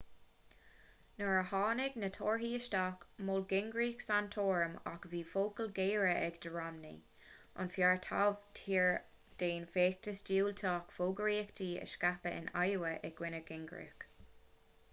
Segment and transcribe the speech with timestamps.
[1.17, 6.53] nuair a tháinig na torthaí isteach mhol gingrich santorum ach bhí focail ghéara aige do
[6.55, 6.95] romney
[7.65, 8.89] an fear taobh thiar
[9.43, 14.09] den fheachtas diúltach fógraíochta a scaipeadh in iowa i gcoinne gingrich